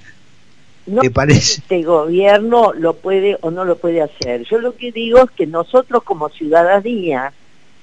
No 0.87 1.01
¿Te 1.01 1.11
parece? 1.11 1.61
Este 1.61 1.83
gobierno 1.83 2.73
lo 2.73 2.93
puede 2.93 3.37
o 3.41 3.51
no 3.51 3.65
lo 3.65 3.77
puede 3.77 4.01
hacer. 4.01 4.43
Yo 4.43 4.59
lo 4.59 4.75
que 4.75 4.91
digo 4.91 5.19
es 5.19 5.31
que 5.31 5.45
nosotros 5.47 6.03
como 6.03 6.29
ciudadanía 6.29 7.33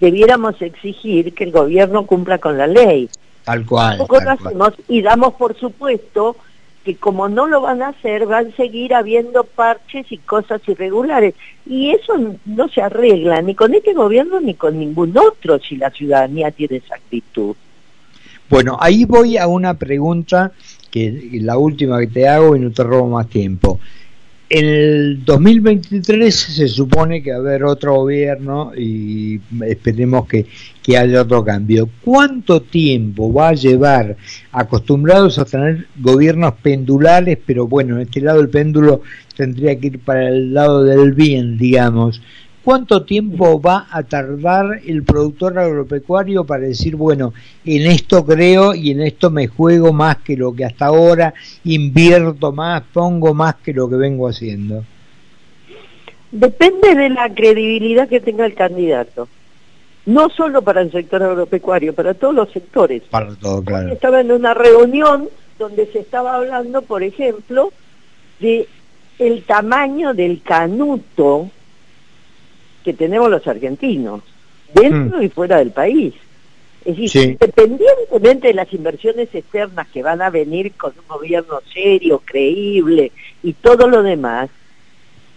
debiéramos 0.01 0.61
exigir 0.61 1.35
que 1.35 1.45
el 1.45 1.53
gobierno 1.53 2.07
cumpla 2.07 2.39
con 2.39 2.59
la 2.59 2.67
ley. 2.67 3.09
Tal 3.45 3.65
cual. 3.65 4.05
y 4.89 5.03
damos 5.03 5.35
por 5.35 5.57
supuesto 5.57 6.37
que 6.85 6.97
como 6.97 7.29
no 7.29 7.47
lo 7.47 7.61
van 7.61 7.83
a 7.83 7.89
hacer, 7.89 8.27
van 8.27 8.49
a 8.49 8.57
seguir 8.57 8.95
habiendo 8.95 9.45
parches 9.45 10.11
y 10.11 10.19
cosas 10.19 10.61
irregulares. 10.67 11.35
Y 11.67 11.91
eso 11.91 12.15
no 12.47 12.69
se 12.69 12.83
arregla 12.83 13.41
ni 13.43 13.55
con 13.55 13.75
este 13.75 13.95
gobierno 13.95 14.41
ni 14.41 14.55
con 14.55 14.79
ningún 14.79 15.17
otro 15.17 15.59
si 15.61 15.77
la 15.77 15.91
ciudadanía 15.91 16.51
tiene 16.51 16.77
esa 16.77 16.97
actitud. 16.97 17.55
Bueno, 18.51 18.79
ahí 18.81 19.05
voy 19.05 19.37
a 19.37 19.47
una 19.47 19.75
pregunta 19.75 20.53
que 20.91 21.29
la 21.43 21.59
última 21.59 22.01
que 22.01 22.07
te 22.07 22.29
hago 22.29 22.57
y 22.57 22.61
no 22.61 22.71
te 22.71 22.83
robo 22.83 23.09
más 23.09 23.29
tiempo. 23.29 23.79
En 24.51 24.65
el 24.65 25.25
2023 25.27 26.35
se 26.35 26.69
supone 26.69 27.23
que 27.23 27.33
va 27.33 27.37
a 27.37 27.41
haber 27.41 27.65
otro 27.65 27.97
gobierno 27.97 28.73
y 28.75 29.39
esperemos 29.67 30.27
que, 30.27 30.47
que, 30.83 30.97
haya 30.97 31.21
otro 31.21 31.45
cambio. 31.45 31.91
¿Cuánto 32.03 32.63
tiempo 32.63 33.31
va 33.31 33.51
a 33.51 33.53
llevar 33.53 34.17
acostumbrados 34.51 35.39
a 35.39 35.45
tener 35.45 35.87
gobiernos 35.99 36.55
pendulares, 36.63 37.37
pero 37.45 37.67
bueno, 37.67 37.97
en 37.97 38.03
este 38.03 38.23
lado 38.23 38.41
el 38.41 38.49
péndulo 38.49 39.03
tendría 39.37 39.79
que 39.79 39.89
ir 39.89 39.99
para 39.99 40.29
el 40.29 40.55
lado 40.55 40.83
del 40.83 41.13
bien, 41.13 41.59
digamos? 41.59 42.23
¿Cuánto 42.65 43.05
tiempo 43.05 43.61
va 43.61 43.87
a 43.91 44.03
tardar 44.03 44.81
el 44.87 45.03
productor 45.03 45.59
agropecuario 45.59 46.45
para 46.45 46.65
decir, 46.65 46.97
bueno, 46.97 47.33
en 47.65 47.87
esto 47.87 48.27
creo 48.27 48.75
y 48.75 48.91
en 48.91 49.01
esto 49.01 49.31
me 49.31 49.47
juego 49.47 49.93
más 49.93 50.19
que 50.19 50.37
lo 50.37 50.53
que 50.53 50.65
hasta 50.65 50.87
ahora, 50.87 51.33
invierto 51.65 52.53
más, 52.53 52.83
pongo 52.93 53.33
más 53.33 53.55
que 53.57 53.73
lo 53.73 53.89
que 53.89 53.97
vengo 53.97 54.29
haciendo? 54.29 54.85
Depende 56.31 56.95
de 56.95 57.09
la 57.09 57.33
credibilidad 57.33 58.09
que 58.09 58.21
tenga 58.21 58.45
el 58.45 58.55
candidato. 58.55 59.29
No 60.05 60.29
solo 60.29 60.63
para 60.63 60.83
el 60.83 60.93
sector 60.93 61.23
agropecuario, 61.23 61.95
para 61.95 62.15
todos 62.15 62.35
los 62.35 62.51
sectores. 62.51 63.03
Para 63.11 63.35
todo, 63.35 63.63
claro. 63.63 63.93
Estaba 63.93 64.21
en 64.21 64.33
una 64.33 64.53
reunión 64.53 65.29
donde 65.59 65.87
se 65.87 66.01
estaba 66.01 66.35
hablando, 66.35 66.83
por 66.83 67.03
ejemplo, 67.03 67.73
de 68.41 68.69
el 69.19 69.43
tamaño 69.45 70.15
del 70.15 70.43
canuto 70.43 71.51
que 72.89 72.95
tenemos 72.95 73.29
los 73.29 73.47
argentinos, 73.47 74.23
dentro 74.73 75.19
mm. 75.19 75.23
y 75.23 75.29
fuera 75.29 75.59
del 75.59 75.73
país. 75.73 76.15
Es 76.87 76.97
decir, 76.97 77.33
independientemente 77.33 78.49
de 78.49 78.55
las 78.55 78.73
inversiones 78.73 79.29
externas 79.35 79.89
que 79.89 80.03
van 80.03 80.23
a 80.23 80.31
venir 80.31 80.73
con 80.73 80.95
un 80.97 81.07
gobierno 81.07 81.61
serio, 81.71 82.23
creíble 82.25 83.13
y 83.43 83.53
todo 83.53 83.89
lo 83.89 84.03
demás, 84.03 84.49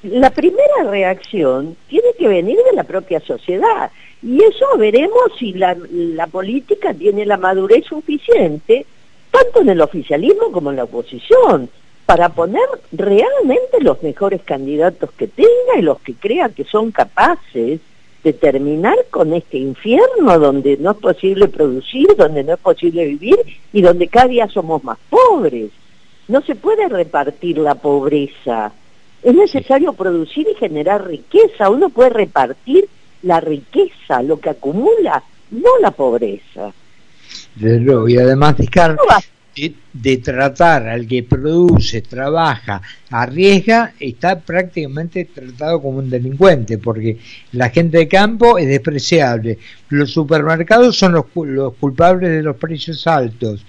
la 0.04 0.30
primera 0.30 0.86
reacción 0.86 1.76
tiene 1.90 2.08
que 2.18 2.30
venir 2.30 2.56
de 2.56 2.74
la 2.74 2.86
propia 2.86 3.20
sociedad. 3.20 3.92
Y 4.24 4.42
eso 4.42 4.66
veremos 4.78 5.24
si 5.38 5.52
la, 5.52 5.76
la 5.92 6.28
política 6.28 6.94
tiene 6.94 7.26
la 7.26 7.36
madurez 7.36 7.84
suficiente, 7.84 8.86
tanto 9.30 9.60
en 9.60 9.72
el 9.72 9.82
oficialismo 9.82 10.54
como 10.54 10.70
en 10.70 10.78
la 10.78 10.86
oposición 10.86 11.70
para 12.12 12.28
poner 12.28 12.68
realmente 12.92 13.80
los 13.80 14.04
mejores 14.04 14.42
candidatos 14.44 15.12
que 15.14 15.28
tenga 15.28 15.78
y 15.78 15.82
los 15.82 15.98
que 16.02 16.14
crea 16.14 16.50
que 16.50 16.66
son 16.66 16.92
capaces 16.92 17.80
de 18.22 18.34
terminar 18.34 18.98
con 19.10 19.32
este 19.34 19.60
infierno 19.60 20.38
donde 20.38 20.76
no 20.76 20.92
es 20.92 20.98
posible 20.98 21.48
producir, 21.48 22.10
donde 22.18 22.44
no 22.44 22.56
es 22.56 22.60
posible 22.60 23.06
vivir 23.06 23.38
y 23.72 23.82
donde 23.82 24.10
cada 24.10 24.28
día 24.28 24.50
somos 24.50 24.84
más 24.84 24.98
pobres. 25.10 25.72
No 26.28 26.42
se 26.42 26.56
puede 26.56 26.90
repartir 26.90 27.60
la 27.60 27.76
pobreza. 27.76 28.74
Es 29.24 29.34
necesario 29.34 29.94
producir 29.94 30.46
y 30.52 30.56
generar 30.56 31.08
riqueza. 31.08 31.70
Uno 31.70 31.88
puede 31.88 32.10
repartir 32.10 32.90
la 33.22 33.40
riqueza, 33.40 34.22
lo 34.22 34.38
que 34.38 34.50
acumula, 34.50 35.24
no 35.50 35.80
la 35.80 35.92
pobreza. 35.92 36.74
y 37.56 38.18
además, 38.18 38.58
Ricardo, 38.58 39.02
de, 39.56 40.18
tratar 40.18 40.88
al 40.88 41.08
que 41.08 41.24
produce, 41.24 42.02
trabaja, 42.02 42.82
arriesga, 43.10 43.94
está 44.00 44.40
prácticamente 44.40 45.26
tratado 45.26 45.82
como 45.82 46.00
un 46.00 46.10
delincuente, 46.10 46.78
porque 46.78 47.18
la 47.52 47.70
gente 47.70 47.98
de 47.98 48.08
campo 48.08 48.58
es 48.58 48.68
despreciable. 48.68 49.58
Los 49.90 50.12
supermercados 50.12 50.98
son 50.98 51.14
los, 51.14 51.26
los 51.36 51.74
culpables 51.76 52.30
de 52.32 52.44
los 52.44 52.56
precios 52.56 53.06
altos. 53.08 53.66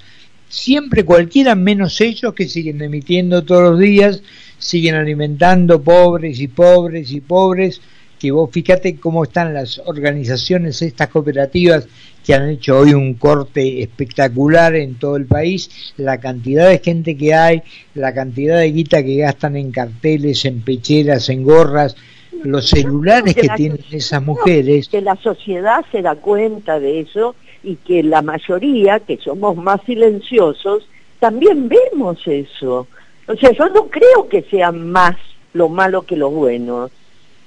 Siempre 0.49 1.05
cualquiera 1.05 1.55
menos 1.55 2.01
ellos 2.01 2.35
que 2.35 2.49
siguen 2.49 2.83
emitiendo 2.83 3.43
todos 3.43 3.71
los 3.71 3.79
días, 3.79 4.23
siguen 4.59 4.95
alimentando 4.95 5.83
pobres 5.83 6.39
y 6.41 6.49
pobres 6.49 7.11
y 7.11 7.21
pobres 7.21 7.81
que 8.23 8.31
vos 8.31 8.49
fíjate 8.53 9.01
cómo 9.01 9.25
están 9.25 9.53
las 9.53 9.83
organizaciones, 9.85 10.81
estas 10.81 11.09
cooperativas 11.09 11.89
que 12.25 12.35
han 12.35 12.49
hecho 12.51 12.79
hoy 12.79 12.95
un 12.95 13.15
corte 13.15 13.83
espectacular 13.83 14.77
en 14.77 14.95
todo 14.95 15.17
el 15.17 15.27
país, 15.27 15.93
la 15.97 16.21
cantidad 16.21 16.69
de 16.69 16.79
gente 16.79 17.17
que 17.17 17.35
hay, 17.35 17.63
la 17.95 18.15
cantidad 18.15 18.61
de 18.61 18.71
guita 18.71 19.03
que 19.03 19.17
gastan 19.17 19.57
en 19.57 19.73
carteles, 19.73 20.45
en 20.45 20.63
pecheras, 20.63 21.31
en 21.31 21.43
gorras, 21.43 21.97
los 22.45 22.69
celulares 22.69 23.35
que, 23.35 23.49
tienen 23.57 23.85
esas 23.91 24.23
mujeres. 24.23 24.89
Que 24.89 25.01
la 25.01 25.17
sociedad 25.17 25.85
se 25.91 26.01
da 26.01 26.15
cuenta 26.15 26.79
de 26.79 27.01
eso 27.01 27.35
y 27.65 27.75
que 27.75 28.05
la 28.05 28.23
mayoría, 28.23 29.01
que 29.01 29.17
somos 29.17 29.57
más 29.57 29.81
silenciosos, 29.85 30.87
también 31.19 31.69
vemos 31.69 32.25
eso. 32.29 32.87
O 33.27 33.35
sea, 33.35 33.51
yo 33.51 33.69
no 33.71 33.89
creo 33.89 34.29
que 34.29 34.43
sea 34.43 34.71
más 34.71 35.17
lo 35.55 35.69
malo 35.69 36.03
que 36.03 36.17
lo 36.17 36.31
bueno 36.31 36.89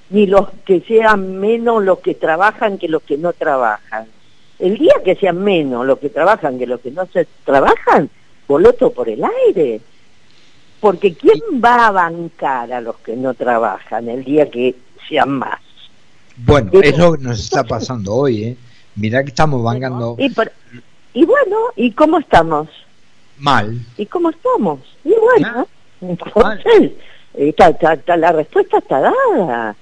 ni 0.09 0.27
los 0.27 0.49
que 0.65 0.81
sean 0.81 1.39
menos 1.39 1.83
los 1.83 1.99
que 1.99 2.15
trabajan 2.15 2.77
que 2.77 2.87
los 2.87 3.03
que 3.03 3.17
no 3.17 3.33
trabajan. 3.33 4.07
El 4.59 4.77
día 4.77 4.93
que 5.03 5.15
sean 5.15 5.43
menos 5.43 5.85
los 5.85 5.99
que 5.99 6.09
trabajan 6.09 6.57
que 6.57 6.67
los 6.67 6.79
que 6.79 6.91
no 6.91 7.05
se 7.07 7.27
trabajan, 7.43 8.09
voloto 8.47 8.91
por 8.91 9.09
el 9.09 9.23
aire. 9.47 9.81
Porque 10.79 11.13
¿quién 11.13 11.39
va 11.63 11.87
a 11.87 11.91
bancar 11.91 12.71
a 12.71 12.81
los 12.81 12.97
que 12.97 13.15
no 13.15 13.33
trabajan 13.33 14.07
el 14.07 14.23
día 14.23 14.49
que 14.49 14.75
sean 15.09 15.31
más? 15.31 15.59
Bueno, 16.37 16.71
es 16.81 16.97
lo 16.97 17.13
que 17.13 17.23
nos 17.23 17.39
está 17.39 17.63
pasando 17.63 18.13
hoy, 18.13 18.43
¿eh? 18.43 18.57
Mirá 18.95 19.23
que 19.23 19.29
estamos 19.29 19.63
bancando... 19.63 20.15
Y, 20.19 20.31
y 21.13 21.25
bueno, 21.25 21.57
¿y 21.75 21.91
cómo 21.91 22.19
estamos? 22.19 22.67
Mal. 23.37 23.79
¿Y 23.97 24.05
cómo 24.05 24.29
estamos? 24.29 24.79
Y 25.03 25.13
bueno, 25.13 25.67
entonces, 26.01 26.91
la 28.05 28.31
respuesta 28.31 28.77
está 28.77 28.99
dada. 29.01 29.75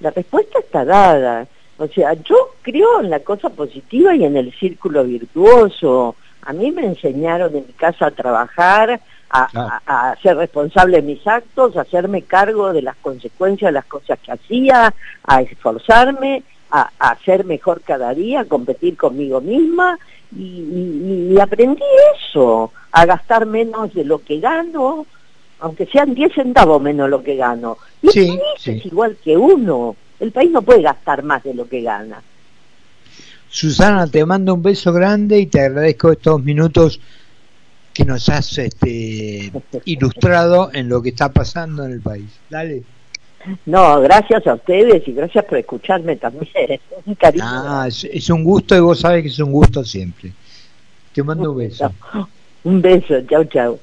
La 0.00 0.10
respuesta 0.10 0.58
está 0.58 0.84
dada. 0.84 1.46
O 1.78 1.86
sea, 1.88 2.14
yo 2.14 2.36
creo 2.62 3.00
en 3.00 3.10
la 3.10 3.20
cosa 3.20 3.48
positiva 3.50 4.14
y 4.14 4.24
en 4.24 4.36
el 4.36 4.52
círculo 4.52 5.04
virtuoso. 5.04 6.16
A 6.42 6.52
mí 6.52 6.70
me 6.72 6.84
enseñaron 6.84 7.54
en 7.54 7.66
mi 7.66 7.72
casa 7.72 8.06
a 8.06 8.10
trabajar, 8.10 9.00
a, 9.30 10.16
ser 10.22 10.36
responsable 10.36 10.96
de 10.96 11.02
mis 11.02 11.26
actos, 11.26 11.76
a 11.76 11.82
hacerme 11.82 12.22
cargo 12.22 12.72
de 12.72 12.82
las 12.82 12.96
consecuencias 12.96 13.68
de 13.68 13.72
las 13.72 13.84
cosas 13.84 14.18
que 14.20 14.32
hacía, 14.32 14.94
a 15.24 15.42
esforzarme, 15.42 16.42
a, 16.70 16.90
a 16.98 17.16
ser 17.18 17.44
mejor 17.44 17.82
cada 17.82 18.14
día, 18.14 18.40
a 18.40 18.44
competir 18.46 18.96
conmigo 18.96 19.40
misma 19.40 19.98
y, 20.36 21.36
aprendí 21.40 21.82
eso, 22.16 22.72
a 22.92 23.06
gastar 23.06 23.46
menos 23.46 23.94
de 23.94 24.04
lo 24.04 24.22
que 24.22 24.40
gano, 24.40 25.06
aunque 25.60 25.86
sean 25.86 26.14
10 26.14 26.34
centavos 26.34 26.80
menos 26.80 27.08
lo 27.10 27.22
que 27.22 27.36
gano. 27.36 27.78
Y 28.02 28.08
el 28.08 28.38
país 28.38 28.40
es 28.66 28.86
igual 28.86 29.16
que 29.22 29.36
uno. 29.36 29.96
El 30.20 30.32
país 30.32 30.50
no 30.50 30.62
puede 30.62 30.82
gastar 30.82 31.22
más 31.22 31.42
de 31.44 31.54
lo 31.54 31.68
que 31.68 31.82
gana. 31.82 32.22
Susana, 33.48 34.06
te 34.06 34.24
mando 34.24 34.54
un 34.54 34.62
beso 34.62 34.92
grande 34.92 35.38
y 35.38 35.46
te 35.46 35.60
agradezco 35.60 36.12
estos 36.12 36.42
minutos 36.42 37.00
que 37.94 38.04
nos 38.04 38.28
has 38.28 38.58
este, 38.58 39.50
ilustrado 39.84 40.70
en 40.72 40.88
lo 40.88 41.02
que 41.02 41.10
está 41.10 41.32
pasando 41.32 41.84
en 41.84 41.92
el 41.92 42.00
país. 42.00 42.30
Dale. 42.48 42.82
No, 43.66 44.00
gracias 44.00 44.46
a 44.46 44.54
ustedes 44.54 45.06
y 45.06 45.12
gracias 45.12 45.44
por 45.44 45.58
escucharme 45.58 46.16
también. 46.16 46.48
Un 47.06 47.14
cariño. 47.14 47.44
Ah, 47.46 47.86
es, 47.88 48.30
un 48.30 48.44
gusto 48.44 48.76
y 48.76 48.80
vos 48.80 49.00
sabes 49.00 49.22
que 49.22 49.28
es 49.28 49.38
un 49.38 49.52
gusto 49.52 49.84
siempre. 49.84 50.32
Te 51.12 51.22
mando 51.22 51.52
un 51.52 51.58
beso. 51.58 51.92
Un 52.64 52.82
beso, 52.82 53.14
chau, 53.22 53.44
chau. 53.44 53.78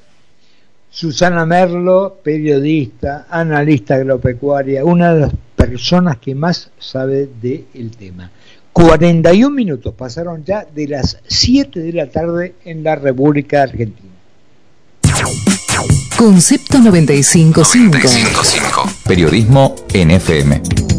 Susana 0.96 1.46
Merlo, 1.46 2.22
periodista, 2.24 3.28
analista 3.30 3.96
agropecuaria, 3.96 4.86
una 4.86 5.14
de 5.14 5.20
las 5.20 5.32
personas 5.54 6.20
que 6.20 6.34
más 6.34 6.70
sabe 6.80 7.28
del 7.42 7.92
tema. 8.00 8.32
41 8.72 9.54
minutos 9.54 9.94
pasaron 9.94 10.46
ya 10.46 10.64
de 10.64 10.88
las 10.88 11.18
7 11.28 11.82
de 11.82 11.92
la 11.92 12.10
tarde 12.10 12.56
en 12.64 12.82
la 12.82 12.96
República 12.96 13.64
Argentina. 13.64 14.14
Concepto 16.18 16.78
955. 16.78 17.60
955. 17.60 18.90
Periodismo 19.04 19.76
NFM. 19.94 20.95